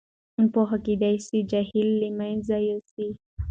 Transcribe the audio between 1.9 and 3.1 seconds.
له منځه یوسي.